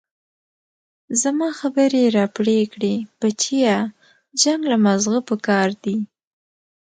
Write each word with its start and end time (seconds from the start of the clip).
زما 1.21 1.49
خبرې 1.59 1.99
يې 2.05 2.13
راپرې 2.17 2.59
كړې 2.73 2.95
بچيه 3.19 3.75
جنګ 4.41 4.61
له 4.71 4.77
مازغه 4.85 5.19
پكار 5.29 5.69
دي. 5.83 5.97